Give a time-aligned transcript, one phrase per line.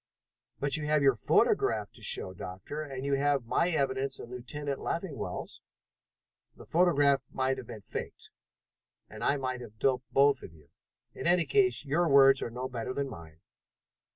[0.59, 4.79] "But you have your photograph to show, Doctor, and you have my evidence and Lieutenant
[4.79, 5.61] Leffingwell's."
[6.55, 8.31] "The photograph might have been faked
[9.11, 10.69] and I might have doped both of you.
[11.13, 13.41] In any case, your words are no better than mine.